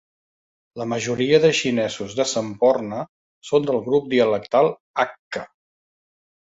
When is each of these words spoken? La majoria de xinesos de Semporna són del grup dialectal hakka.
La 0.81 0.87
majoria 0.93 1.39
de 1.43 1.51
xinesos 1.59 2.17
de 2.21 2.27
Semporna 2.31 3.05
són 3.51 3.69
del 3.71 3.81
grup 3.91 4.13
dialectal 4.17 4.75
hakka. 5.05 5.49